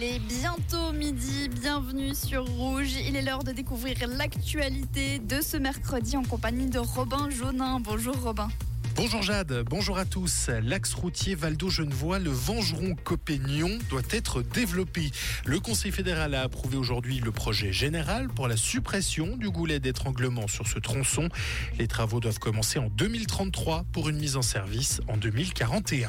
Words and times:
Il 0.00 0.04
est 0.04 0.20
bientôt 0.20 0.92
midi, 0.92 1.48
bienvenue 1.48 2.14
sur 2.14 2.44
Rouge. 2.46 2.92
Il 3.08 3.16
est 3.16 3.22
l'heure 3.22 3.42
de 3.42 3.50
découvrir 3.50 3.96
l'actualité 4.06 5.18
de 5.18 5.40
ce 5.40 5.56
mercredi 5.56 6.16
en 6.16 6.22
compagnie 6.22 6.66
de 6.66 6.78
Robin 6.78 7.28
Jaunin. 7.30 7.80
Bonjour 7.80 8.14
Robin. 8.22 8.48
Bonjour 8.94 9.22
Jade, 9.22 9.64
bonjour 9.68 9.98
à 9.98 10.04
tous. 10.04 10.50
L'axe 10.62 10.94
routier 10.94 11.34
Valdo-Genevois, 11.34 12.20
le 12.20 12.30
Vengeron-Copéignon 12.30 13.78
doit 13.90 14.02
être 14.10 14.42
développé. 14.42 15.10
Le 15.44 15.58
Conseil 15.58 15.90
fédéral 15.90 16.36
a 16.36 16.42
approuvé 16.42 16.76
aujourd'hui 16.76 17.18
le 17.18 17.32
projet 17.32 17.72
général 17.72 18.28
pour 18.28 18.46
la 18.46 18.56
suppression 18.56 19.36
du 19.36 19.50
goulet 19.50 19.80
d'étranglement 19.80 20.46
sur 20.46 20.68
ce 20.68 20.78
tronçon. 20.78 21.28
Les 21.76 21.88
travaux 21.88 22.20
doivent 22.20 22.38
commencer 22.38 22.78
en 22.78 22.88
2033 22.88 23.84
pour 23.92 24.08
une 24.08 24.18
mise 24.18 24.36
en 24.36 24.42
service 24.42 25.00
en 25.08 25.16
2041. 25.16 26.08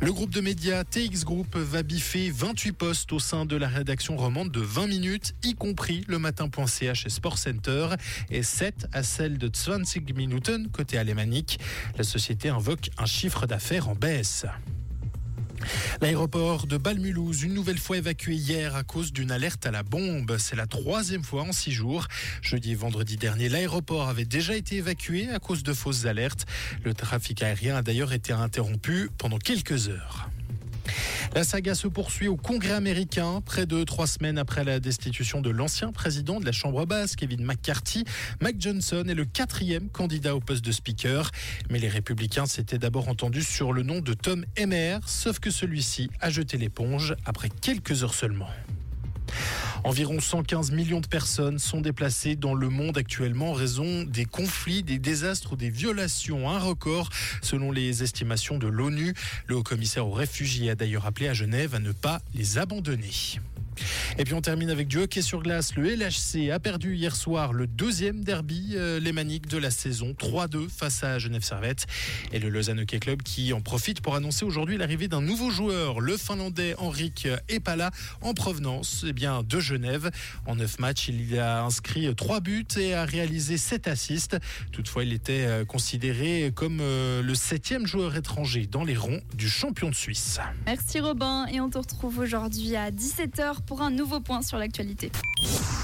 Le 0.00 0.12
groupe 0.12 0.30
de 0.30 0.40
médias 0.40 0.84
TX 0.84 1.24
Group 1.24 1.56
va 1.56 1.82
biffer 1.82 2.30
28 2.30 2.72
postes 2.72 3.12
au 3.12 3.18
sein 3.18 3.46
de 3.46 3.56
la 3.56 3.68
rédaction 3.68 4.16
romande 4.16 4.50
de 4.50 4.60
20 4.60 4.86
minutes, 4.86 5.34
y 5.42 5.54
compris 5.54 6.04
le 6.08 6.18
matin.ch 6.18 7.06
et 7.06 7.10
Sport 7.10 7.38
Center, 7.38 7.88
et 8.30 8.42
7 8.42 8.86
à 8.92 9.02
celle 9.02 9.38
de 9.38 9.50
20 9.54 9.80
Minuten 10.14 10.68
côté 10.68 10.98
alémanique. 10.98 11.58
La 11.96 12.04
société 12.04 12.48
invoque 12.48 12.90
un 12.98 13.06
chiffre 13.06 13.46
d'affaires 13.46 13.88
en 13.88 13.94
baisse. 13.94 14.46
L'aéroport 16.00 16.66
de 16.66 16.76
Balmulhouse, 16.76 17.42
une 17.42 17.54
nouvelle 17.54 17.78
fois 17.78 17.98
évacué 17.98 18.34
hier 18.34 18.76
à 18.76 18.82
cause 18.82 19.12
d'une 19.12 19.30
alerte 19.30 19.66
à 19.66 19.70
la 19.70 19.82
bombe. 19.82 20.36
C'est 20.38 20.56
la 20.56 20.66
troisième 20.66 21.24
fois 21.24 21.42
en 21.42 21.52
six 21.52 21.72
jours. 21.72 22.06
Jeudi 22.42 22.72
et 22.72 22.74
vendredi 22.74 23.16
dernier, 23.16 23.48
l'aéroport 23.48 24.08
avait 24.08 24.24
déjà 24.24 24.56
été 24.56 24.76
évacué 24.76 25.28
à 25.28 25.38
cause 25.38 25.62
de 25.62 25.72
fausses 25.72 26.06
alertes. 26.06 26.46
Le 26.84 26.94
trafic 26.94 27.42
aérien 27.42 27.76
a 27.76 27.82
d'ailleurs 27.82 28.12
été 28.12 28.32
interrompu 28.32 29.10
pendant 29.18 29.38
quelques 29.38 29.88
heures. 29.88 30.30
La 31.32 31.44
saga 31.44 31.76
se 31.76 31.86
poursuit 31.86 32.26
au 32.26 32.36
Congrès 32.36 32.72
américain. 32.72 33.40
Près 33.46 33.64
de 33.64 33.84
trois 33.84 34.08
semaines 34.08 34.36
après 34.36 34.64
la 34.64 34.80
destitution 34.80 35.40
de 35.40 35.48
l'ancien 35.50 35.92
président 35.92 36.40
de 36.40 36.44
la 36.44 36.50
Chambre 36.50 36.86
basse, 36.86 37.14
Kevin 37.14 37.44
McCarthy, 37.44 38.04
Mike 38.40 38.60
Johnson 38.60 39.04
est 39.08 39.14
le 39.14 39.24
quatrième 39.24 39.88
candidat 39.90 40.34
au 40.34 40.40
poste 40.40 40.64
de 40.64 40.72
speaker. 40.72 41.30
Mais 41.70 41.78
les 41.78 41.88
républicains 41.88 42.46
s'étaient 42.46 42.78
d'abord 42.78 43.08
entendus 43.08 43.44
sur 43.44 43.72
le 43.72 43.84
nom 43.84 44.00
de 44.00 44.12
Tom 44.12 44.44
Emmer, 44.58 44.98
sauf 45.06 45.38
que 45.38 45.50
celui-ci 45.50 46.10
a 46.20 46.30
jeté 46.30 46.58
l'éponge 46.58 47.14
après 47.24 47.48
quelques 47.48 48.02
heures 48.02 48.14
seulement. 48.14 48.48
Environ 49.84 50.20
115 50.20 50.72
millions 50.72 51.00
de 51.00 51.06
personnes 51.06 51.58
sont 51.58 51.80
déplacées 51.80 52.36
dans 52.36 52.54
le 52.54 52.68
monde 52.68 52.98
actuellement 52.98 53.50
en 53.50 53.54
raison 53.54 54.04
des 54.04 54.24
conflits, 54.24 54.82
des 54.82 54.98
désastres 54.98 55.54
ou 55.54 55.56
des 55.56 55.70
violations. 55.70 56.48
Un 56.50 56.58
record 56.58 57.08
selon 57.42 57.72
les 57.72 58.02
estimations 58.02 58.58
de 58.58 58.66
l'ONU. 58.66 59.14
Le 59.46 59.56
haut-commissaire 59.56 60.06
aux 60.06 60.12
réfugiés 60.12 60.70
a 60.70 60.74
d'ailleurs 60.74 61.06
appelé 61.06 61.28
à 61.28 61.34
Genève 61.34 61.74
à 61.74 61.78
ne 61.78 61.92
pas 61.92 62.20
les 62.34 62.58
abandonner. 62.58 63.40
Et 64.18 64.24
puis 64.24 64.34
on 64.34 64.40
termine 64.40 64.70
avec 64.70 64.88
du 64.88 64.98
hockey 64.98 65.22
sur 65.22 65.42
glace. 65.42 65.74
Le 65.76 65.94
LHC 65.94 66.50
a 66.50 66.58
perdu 66.58 66.96
hier 66.96 67.14
soir 67.16 67.52
le 67.52 67.66
deuxième 67.66 68.24
derby 68.24 68.72
euh, 68.74 69.00
lémanique 69.00 69.48
de 69.48 69.58
la 69.58 69.70
saison, 69.70 70.14
3-2 70.18 70.68
face 70.68 71.04
à 71.04 71.18
Genève 71.18 71.42
Servette. 71.42 71.86
Et 72.32 72.38
le 72.38 72.48
Lausanne 72.48 72.80
Hockey 72.80 72.98
Club 72.98 73.22
qui 73.22 73.52
en 73.52 73.60
profite 73.60 74.00
pour 74.00 74.14
annoncer 74.14 74.44
aujourd'hui 74.44 74.76
l'arrivée 74.76 75.08
d'un 75.08 75.22
nouveau 75.22 75.50
joueur, 75.50 76.00
le 76.00 76.16
Finlandais 76.16 76.74
Henrik 76.78 77.28
Epala, 77.48 77.90
en 78.20 78.34
provenance 78.34 79.04
eh 79.06 79.12
bien, 79.12 79.42
de 79.42 79.60
Genève. 79.60 80.10
En 80.46 80.56
neuf 80.56 80.78
matchs, 80.78 81.08
il 81.08 81.38
a 81.38 81.64
inscrit 81.64 82.14
trois 82.14 82.40
buts 82.40 82.66
et 82.76 82.94
a 82.94 83.04
réalisé 83.04 83.56
sept 83.56 83.88
assists. 83.88 84.36
Toutefois, 84.72 85.04
il 85.04 85.12
était 85.12 85.46
euh, 85.46 85.64
considéré 85.64 86.52
comme 86.54 86.80
euh, 86.80 87.22
le 87.22 87.34
septième 87.34 87.86
joueur 87.86 88.16
étranger 88.16 88.66
dans 88.66 88.84
les 88.84 88.96
ronds 88.96 89.20
du 89.34 89.48
champion 89.48 89.88
de 89.88 89.94
Suisse. 89.94 90.38
Merci 90.66 91.00
Robin 91.00 91.46
et 91.46 91.60
on 91.60 91.70
te 91.70 91.78
retrouve 91.78 92.18
aujourd'hui 92.18 92.76
à 92.76 92.90
17h 92.90 93.59
pour 93.66 93.82
un 93.82 93.90
nouveau 93.90 94.20
point 94.20 94.42
sur 94.42 94.58
l'actualité. 94.58 95.10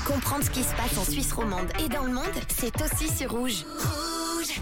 Comprendre 0.06 0.44
ce 0.44 0.50
qui 0.50 0.62
se 0.62 0.74
passe 0.74 0.98
en 0.98 1.04
Suisse 1.04 1.32
romande 1.32 1.68
et 1.84 1.88
dans 1.88 2.04
le 2.04 2.12
monde, 2.12 2.24
c'est 2.48 2.74
aussi 2.82 3.08
sur 3.08 3.30
Rouge. 3.30 3.64
Rouge 3.78 4.60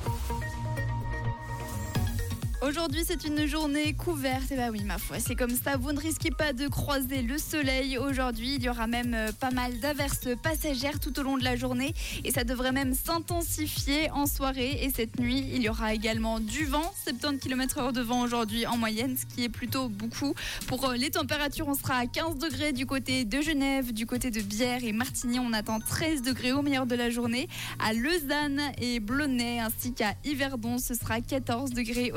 Aujourd'hui, 2.66 3.02
c'est 3.06 3.25
une 3.25 3.47
journée 3.47 3.92
couverte. 3.92 4.50
Et 4.50 4.56
bah 4.56 4.69
oui, 4.72 4.84
ma 4.84 4.97
foi, 4.97 5.19
c'est 5.19 5.34
comme 5.34 5.54
ça. 5.54 5.76
Vous 5.76 5.92
ne 5.92 6.00
risquez 6.00 6.30
pas 6.30 6.54
de 6.54 6.66
croiser 6.66 7.20
le 7.20 7.36
soleil. 7.36 7.98
Aujourd'hui, 7.98 8.54
il 8.54 8.62
y 8.62 8.70
aura 8.70 8.86
même 8.86 9.12
euh, 9.12 9.32
pas 9.38 9.50
mal 9.50 9.78
d'averses 9.80 10.28
passagères 10.42 10.98
tout 10.98 11.19
au 11.20 11.22
long 11.22 11.36
de 11.36 11.44
la 11.44 11.56
journée. 11.56 11.92
Et 12.25 12.30
ça 12.30 12.42
devrait 12.42 12.72
même 12.72 12.94
s'intensifier 12.94 14.10
en 14.12 14.25
soirée. 14.25 14.78
Et 14.82 14.91
cette 14.91 15.20
nuit, 15.20 15.44
il 15.52 15.62
y 15.62 15.69
aura 15.69 15.92
également 15.92 16.41
du 16.41 16.64
vent. 16.64 16.91
70 17.04 17.38
km/h 17.38 17.92
de 17.92 18.00
vent 18.00 18.22
aujourd'hui 18.22 18.66
en 18.66 18.78
moyenne, 18.78 19.14
ce 19.19 19.26
qui 19.26 19.44
est 19.44 19.50
plutôt 19.50 19.91
beaucoup. 19.91 20.32
Pour 20.66 20.88
euh, 20.88 20.94
les 20.94 21.10
températures, 21.10 21.69
on 21.69 21.75
sera 21.75 21.96
à 21.96 22.06
15 22.06 22.38
degrés 22.38 22.72
du 22.72 22.86
côté 22.86 23.26
de 23.26 23.42
Genève, 23.42 23.92
du 23.92 24.06
côté 24.06 24.31
de 24.31 24.41
Bière 24.41 24.82
et 24.82 24.92
Martigny. 24.92 25.38
On 25.38 25.52
attend 25.52 25.81
13 25.81 26.22
degrés 26.22 26.52
au 26.52 26.62
meilleur 26.62 26.86
de 26.86 26.94
la 26.94 27.10
journée. 27.10 27.46
À 27.78 27.92
Lausanne 27.92 28.62
et 28.81 29.00
Blonay, 29.00 29.60
ainsi 29.60 29.92
qu'à 29.92 30.14
Yverdon, 30.25 30.78
ce 30.78 30.94
sera 30.94 31.20
14 31.20 31.72
degrés 31.72 32.10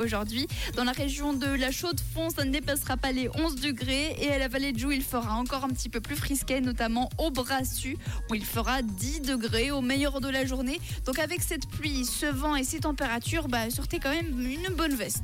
Dans 0.76 0.84
la 0.84 0.92
région 0.92 1.32
de 1.32 1.46
la 1.46 1.70
Chaux-de-Fonds, 1.70 2.30
ça 2.30 2.44
ne 2.44 2.50
dépassera 2.50 2.96
pas 2.96 3.12
les 3.12 3.28
11 3.34 3.56
degrés. 3.56 4.16
Et 4.20 4.30
à 4.30 4.38
la 4.38 4.48
vallée 4.48 4.72
de 4.72 4.78
Joux, 4.78 4.92
il 4.92 5.02
fera 5.02 5.34
encore 5.34 5.64
un 5.64 5.70
petit 5.70 5.88
peu 5.88 6.00
plus 6.00 6.16
frisquet, 6.16 6.60
notamment 6.60 7.08
au 7.18 7.30
Brassu, 7.30 7.96
où 8.30 8.34
il 8.34 8.44
fera 8.44 8.82
10 8.82 9.22
degrés 9.22 9.70
au 9.70 9.80
meilleur 9.80 10.20
de 10.20 10.28
la 10.28 10.44
journée. 10.44 10.80
Donc 11.06 11.18
avec 11.18 11.42
cette 11.42 11.68
pluie, 11.68 12.04
ce 12.04 12.26
vent 12.26 12.56
et 12.56 12.64
ces 12.64 12.80
températures, 12.80 13.48
bah, 13.48 13.70
sortez 13.70 13.98
quand 13.98 14.10
même 14.10 14.38
une 14.40 14.74
bonne 14.74 14.94
veste. 14.94 15.16